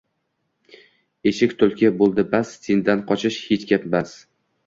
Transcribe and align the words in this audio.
Eshit, 1.31 1.53
tulki, 1.59 1.91
bo’ldi 2.01 2.25
bas, 2.33 2.55
sendan 2.69 3.05
qochish 3.13 3.37
hech 3.51 3.69
gapmas 3.73 4.17